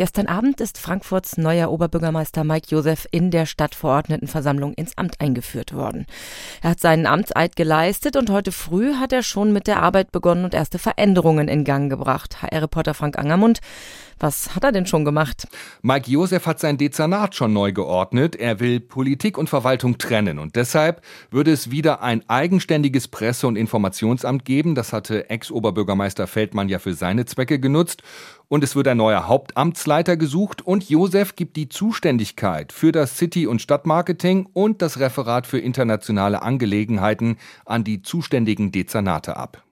Gestern 0.00 0.28
Abend 0.28 0.62
ist 0.62 0.78
Frankfurts 0.78 1.36
neuer 1.36 1.70
Oberbürgermeister 1.70 2.42
Mike 2.42 2.68
Josef 2.70 3.06
in 3.10 3.30
der 3.30 3.44
Stadtverordnetenversammlung 3.44 4.72
ins 4.72 4.96
Amt 4.96 5.20
eingeführt 5.20 5.74
worden. 5.74 6.06
Er 6.62 6.70
hat 6.70 6.80
seinen 6.80 7.04
Amtseid 7.04 7.54
geleistet 7.54 8.16
und 8.16 8.30
heute 8.30 8.50
früh 8.50 8.94
hat 8.94 9.12
er 9.12 9.22
schon 9.22 9.52
mit 9.52 9.66
der 9.66 9.82
Arbeit 9.82 10.10
begonnen 10.10 10.44
und 10.44 10.54
erste 10.54 10.78
Veränderungen 10.78 11.48
in 11.48 11.64
Gang 11.64 11.90
gebracht. 11.90 12.40
HR-Reporter 12.40 12.94
Frank 12.94 13.18
Angermund 13.18 13.60
was 14.20 14.54
hat 14.54 14.64
er 14.64 14.72
denn 14.72 14.84
schon 14.84 15.06
gemacht? 15.06 15.48
Mike 15.80 16.10
Josef 16.10 16.44
hat 16.44 16.60
sein 16.60 16.76
Dezernat 16.76 17.34
schon 17.34 17.54
neu 17.54 17.72
geordnet. 17.72 18.36
Er 18.36 18.60
will 18.60 18.78
Politik 18.78 19.38
und 19.38 19.48
Verwaltung 19.48 19.96
trennen. 19.96 20.38
Und 20.38 20.56
deshalb 20.56 21.00
würde 21.30 21.50
es 21.50 21.70
wieder 21.70 22.02
ein 22.02 22.22
eigenständiges 22.28 23.08
Presse- 23.08 23.46
und 23.46 23.56
Informationsamt 23.56 24.44
geben. 24.44 24.74
Das 24.74 24.92
hatte 24.92 25.30
Ex-Oberbürgermeister 25.30 26.26
Feldmann 26.26 26.68
ja 26.68 26.78
für 26.78 26.92
seine 26.92 27.24
Zwecke 27.24 27.58
genutzt. 27.58 28.02
Und 28.50 28.64
es 28.64 28.74
wird 28.74 28.88
ein 28.88 28.96
neuer 28.96 29.28
Hauptamtsleiter 29.28 30.16
gesucht. 30.16 30.60
Und 30.60 30.90
Josef 30.90 31.36
gibt 31.36 31.54
die 31.54 31.68
Zuständigkeit 31.68 32.72
für 32.72 32.90
das 32.90 33.16
City- 33.16 33.46
und 33.46 33.62
Stadtmarketing 33.62 34.48
und 34.52 34.82
das 34.82 34.98
Referat 34.98 35.46
für 35.46 35.60
internationale 35.60 36.42
Angelegenheiten 36.42 37.36
an 37.64 37.84
die 37.84 38.02
zuständigen 38.02 38.72
Dezernate 38.72 39.36
ab. 39.36 39.62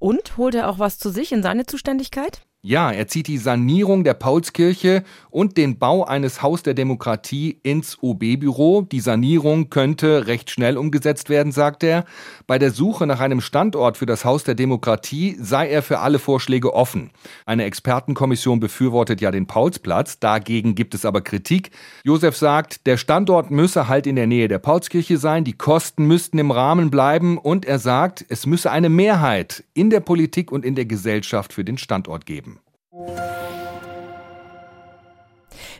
Und 0.00 0.36
holt 0.36 0.56
er 0.56 0.68
auch 0.68 0.80
was 0.80 0.98
zu 0.98 1.10
sich 1.10 1.30
in 1.30 1.44
seine 1.44 1.66
Zuständigkeit? 1.66 2.42
Ja, 2.62 2.90
er 2.90 3.06
zieht 3.06 3.28
die 3.28 3.38
Sanierung 3.38 4.02
der 4.02 4.14
Paulskirche 4.14 5.04
und 5.36 5.58
den 5.58 5.78
Bau 5.78 6.02
eines 6.02 6.40
Haus 6.40 6.62
der 6.62 6.72
Demokratie 6.72 7.60
ins 7.62 7.98
OB-Büro. 8.00 8.80
Die 8.90 9.00
Sanierung 9.00 9.68
könnte 9.68 10.26
recht 10.28 10.50
schnell 10.50 10.78
umgesetzt 10.78 11.28
werden, 11.28 11.52
sagt 11.52 11.82
er. 11.82 12.06
Bei 12.46 12.58
der 12.58 12.70
Suche 12.70 13.06
nach 13.06 13.20
einem 13.20 13.42
Standort 13.42 13.98
für 13.98 14.06
das 14.06 14.24
Haus 14.24 14.44
der 14.44 14.54
Demokratie 14.54 15.36
sei 15.38 15.68
er 15.68 15.82
für 15.82 15.98
alle 15.98 16.18
Vorschläge 16.18 16.72
offen. 16.72 17.10
Eine 17.44 17.64
Expertenkommission 17.64 18.60
befürwortet 18.60 19.20
ja 19.20 19.30
den 19.30 19.46
Paulsplatz, 19.46 20.18
dagegen 20.20 20.74
gibt 20.74 20.94
es 20.94 21.04
aber 21.04 21.20
Kritik. 21.20 21.70
Josef 22.02 22.34
sagt, 22.34 22.86
der 22.86 22.96
Standort 22.96 23.50
müsse 23.50 23.88
halt 23.88 24.06
in 24.06 24.16
der 24.16 24.26
Nähe 24.26 24.48
der 24.48 24.58
Paulskirche 24.58 25.18
sein, 25.18 25.44
die 25.44 25.52
Kosten 25.52 26.06
müssten 26.06 26.38
im 26.38 26.50
Rahmen 26.50 26.90
bleiben 26.90 27.36
und 27.36 27.66
er 27.66 27.78
sagt, 27.78 28.24
es 28.30 28.46
müsse 28.46 28.70
eine 28.70 28.88
Mehrheit 28.88 29.64
in 29.74 29.90
der 29.90 30.00
Politik 30.00 30.50
und 30.50 30.64
in 30.64 30.74
der 30.74 30.86
Gesellschaft 30.86 31.52
für 31.52 31.62
den 31.62 31.76
Standort 31.76 32.24
geben. 32.24 32.58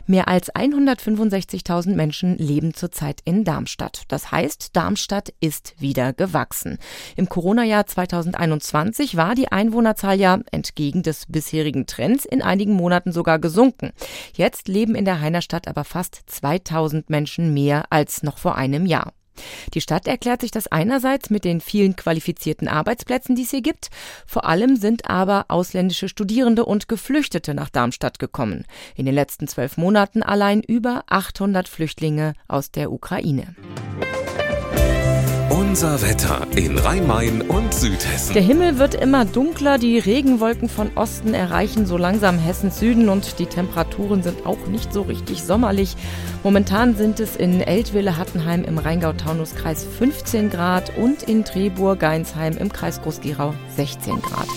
Mehr 0.09 0.29
als 0.29 0.49
165.000 0.53 1.93
Menschen 1.93 2.37
leben 2.37 2.73
zurzeit 2.73 3.19
in 3.25 3.43
Darmstadt. 3.43 4.03
Das 4.07 4.31
heißt, 4.31 4.69
Darmstadt 4.73 5.33
ist 5.41 5.75
wieder 5.79 6.13
gewachsen. 6.13 6.77
Im 7.17 7.27
Corona-Jahr 7.27 7.85
2021 7.85 9.17
war 9.17 9.35
die 9.35 9.51
Einwohnerzahl 9.51 10.17
ja 10.17 10.39
entgegen 10.51 11.03
des 11.03 11.25
bisherigen 11.27 11.87
Trends 11.87 12.23
in 12.23 12.41
einigen 12.41 12.73
Monaten 12.73 13.11
sogar 13.11 13.37
gesunken. 13.37 13.91
Jetzt 14.33 14.69
leben 14.69 14.95
in 14.95 15.03
der 15.03 15.19
Heinerstadt 15.19 15.67
aber 15.67 15.83
fast 15.83 16.21
2000 16.25 17.09
Menschen 17.09 17.53
mehr 17.53 17.83
als 17.89 18.23
noch 18.23 18.37
vor 18.37 18.55
einem 18.55 18.85
Jahr. 18.85 19.11
Die 19.73 19.81
Stadt 19.81 20.07
erklärt 20.07 20.41
sich 20.41 20.51
das 20.51 20.67
einerseits 20.67 21.29
mit 21.29 21.43
den 21.45 21.61
vielen 21.61 21.95
qualifizierten 21.95 22.67
Arbeitsplätzen, 22.67 23.35
die 23.35 23.43
es 23.43 23.51
hier 23.51 23.61
gibt. 23.61 23.89
Vor 24.25 24.45
allem 24.45 24.75
sind 24.75 25.09
aber 25.09 25.45
ausländische 25.49 26.09
Studierende 26.09 26.65
und 26.65 26.87
Geflüchtete 26.87 27.53
nach 27.53 27.69
Darmstadt 27.69 28.19
gekommen. 28.19 28.65
In 28.95 29.05
den 29.05 29.15
letzten 29.15 29.47
zwölf 29.47 29.77
Monaten 29.77 30.23
allein 30.23 30.61
über 30.61 31.03
800 31.07 31.67
Flüchtlinge 31.67 32.33
aus 32.47 32.71
der 32.71 32.91
Ukraine. 32.91 33.55
Unser 35.77 36.01
Wetter 36.01 36.47
in 36.55 36.75
Rhein-Main 36.75 37.41
und 37.43 37.71
Südhessen. 37.71 38.33
Der 38.33 38.41
Himmel 38.41 38.79
wird 38.79 38.95
immer 38.95 39.25
dunkler, 39.25 39.77
die 39.77 39.99
Regenwolken 39.99 40.69
von 40.69 40.89
Osten 40.95 41.35
erreichen 41.35 41.85
so 41.85 41.97
langsam 41.97 42.39
Hessens 42.39 42.79
Süden 42.79 43.09
und 43.09 43.37
die 43.37 43.45
Temperaturen 43.45 44.23
sind 44.23 44.47
auch 44.47 44.57
nicht 44.71 44.91
so 44.91 45.03
richtig 45.03 45.43
sommerlich. 45.43 45.95
Momentan 46.41 46.95
sind 46.95 47.19
es 47.19 47.35
in 47.35 47.61
Eltville-Hattenheim 47.61 48.63
im 48.63 48.79
Rheingau-Taunus-Kreis 48.79 49.85
15 49.99 50.49
Grad 50.49 50.97
und 50.97 51.21
in 51.21 51.45
Trebur-Geinsheim 51.45 52.57
im 52.57 52.73
Kreis 52.73 52.99
Groß-Gerau 53.03 53.53
16 53.75 54.19
Grad. 54.19 54.47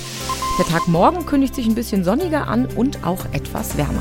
Der 0.59 0.65
Tag 0.65 0.89
morgen 0.89 1.27
kündigt 1.27 1.55
sich 1.55 1.67
ein 1.67 1.75
bisschen 1.75 2.03
sonniger 2.03 2.49
an 2.49 2.65
und 2.65 3.05
auch 3.05 3.27
etwas 3.33 3.77
wärmer. 3.77 4.01